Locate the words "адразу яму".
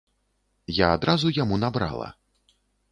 0.97-1.63